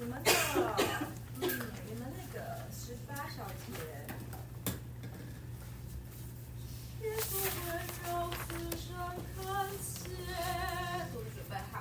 [0.00, 0.30] 你们的，
[1.42, 1.48] 嗯，
[1.86, 2.40] 你们那个
[2.72, 3.76] 十八小节，
[11.12, 11.74] 都准备好。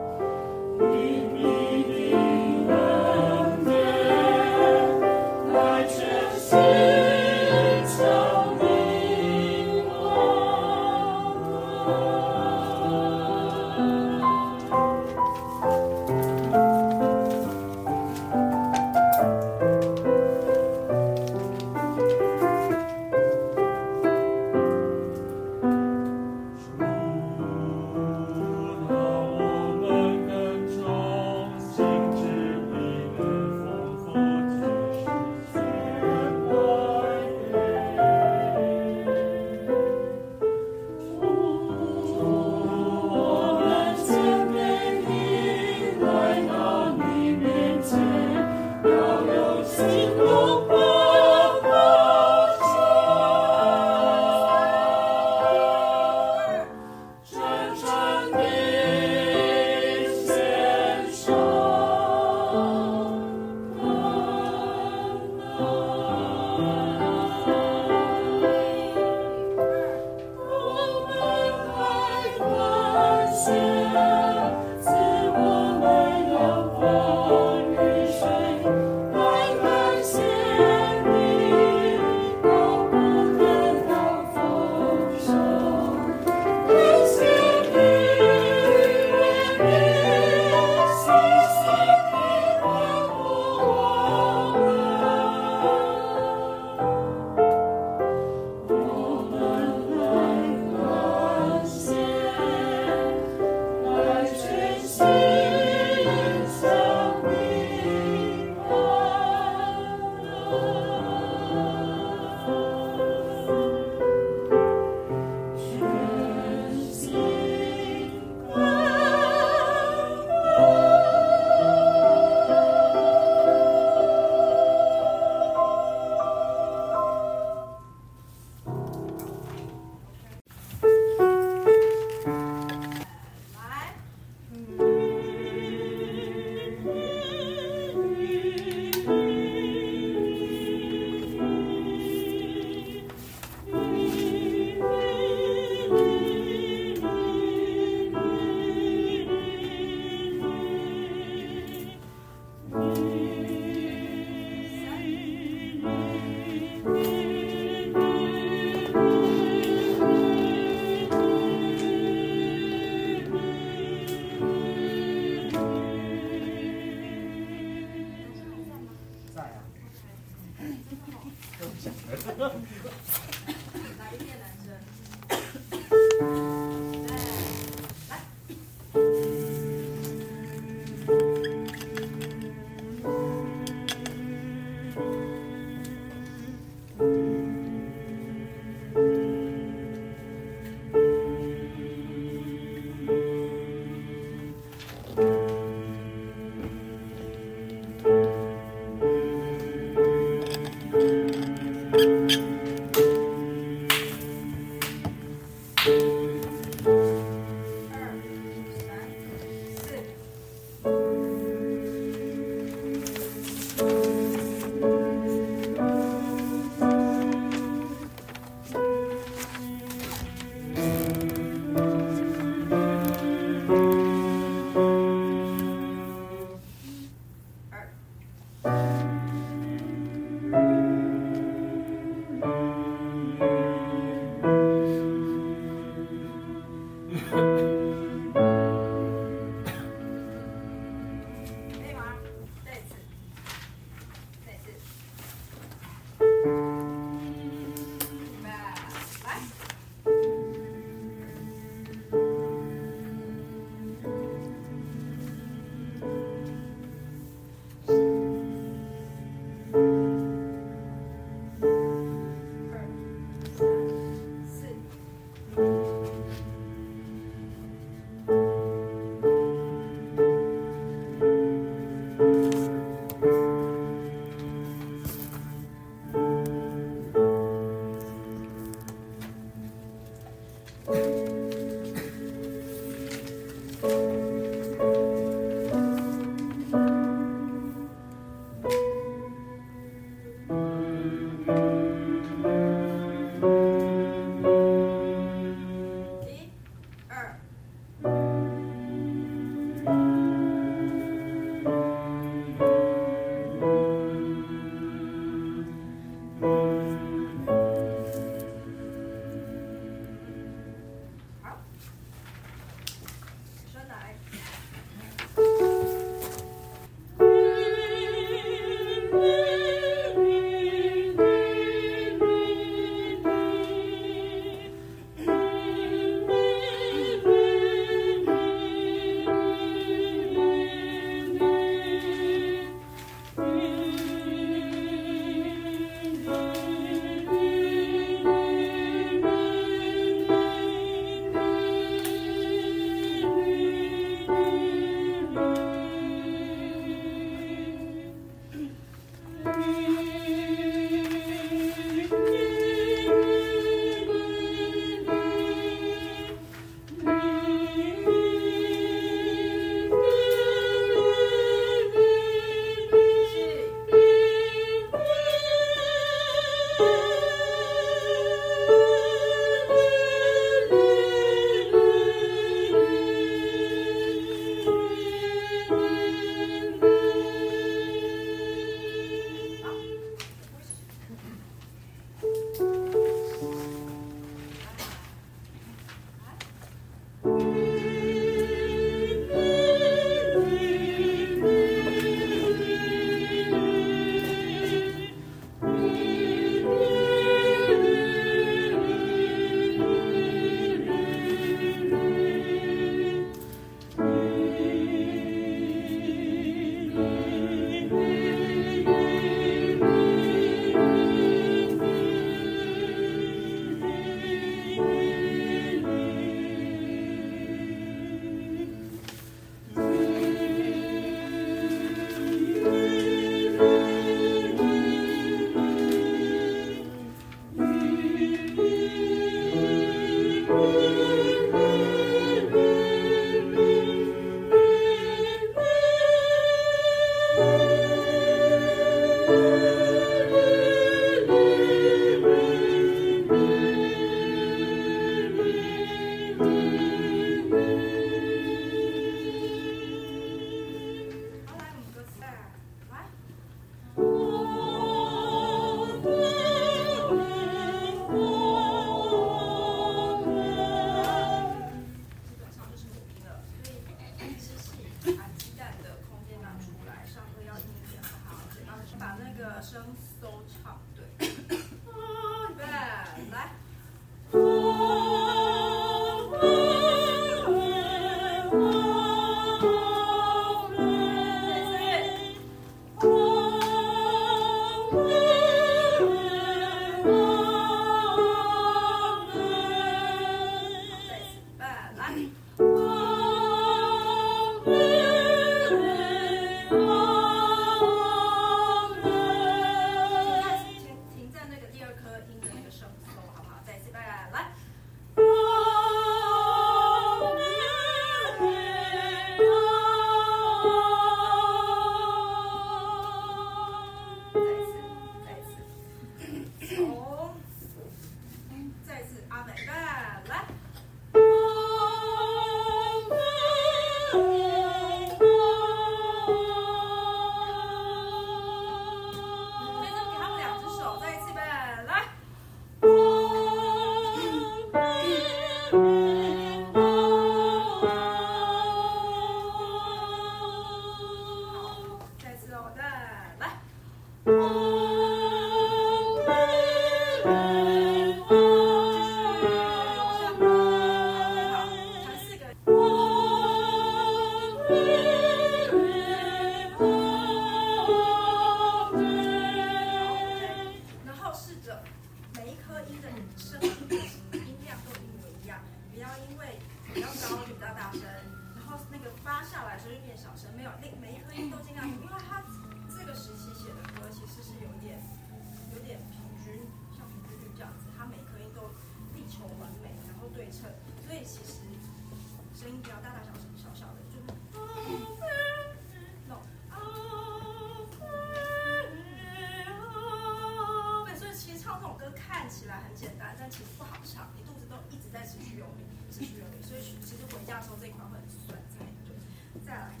[596.11, 599.65] 所以其实回家的时候这一块会很酸，菜对。
[599.65, 600.00] 再，来。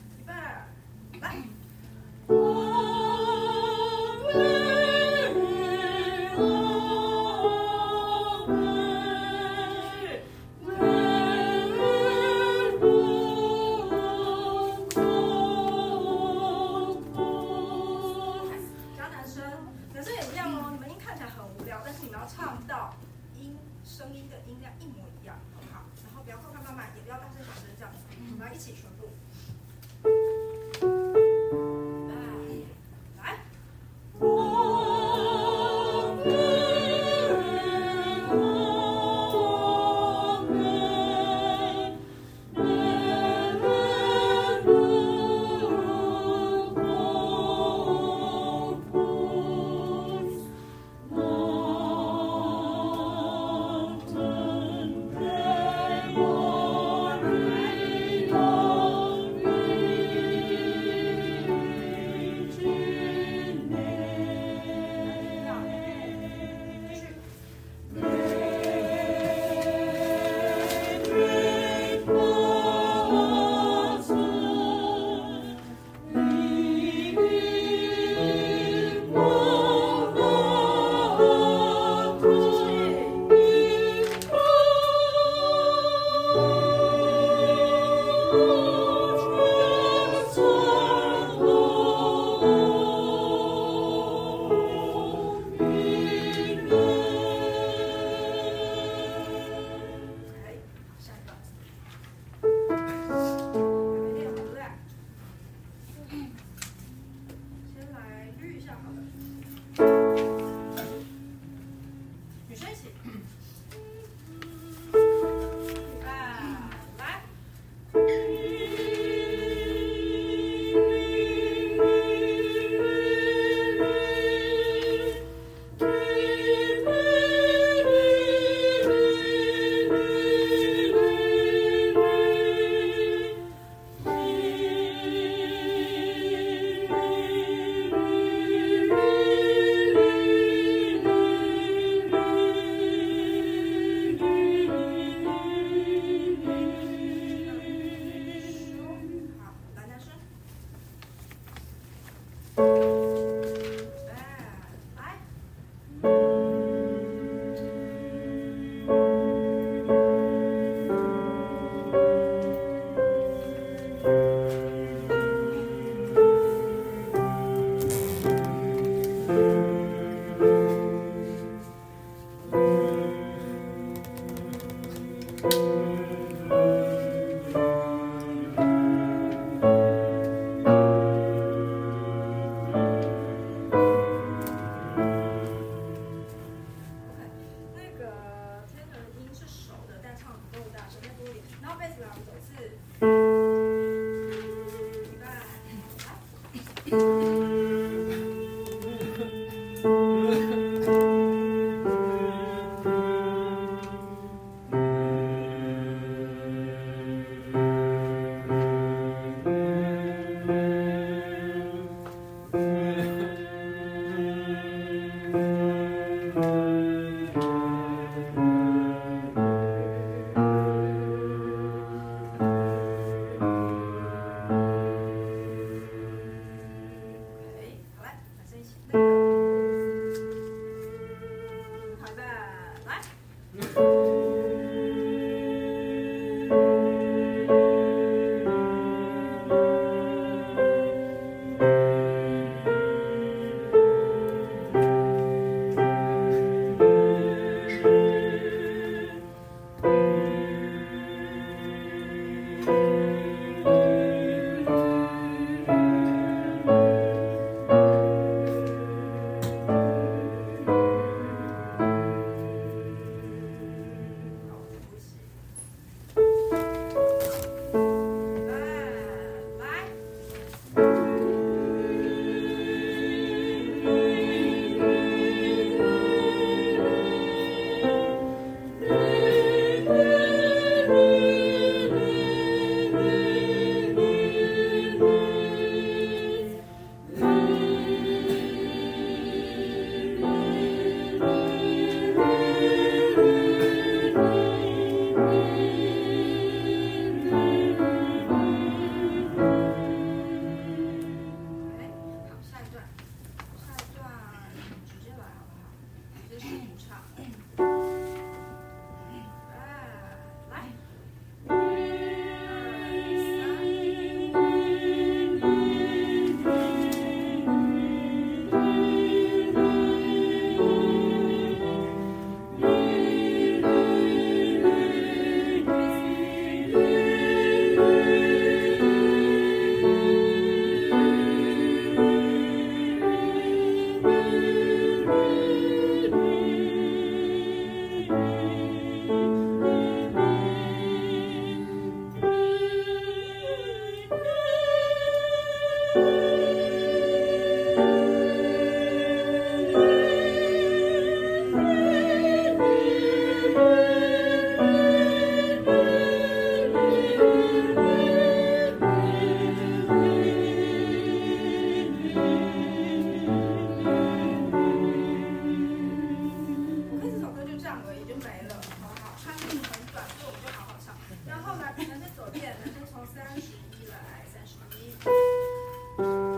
[373.01, 373.43] alkalmazás,
[373.79, 376.30] nyilván állítás, ami